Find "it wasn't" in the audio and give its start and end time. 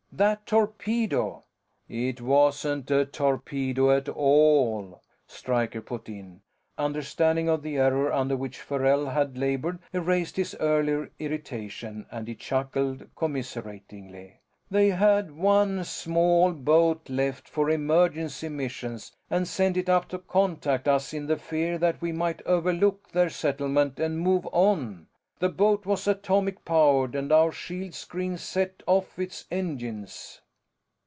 1.89-2.91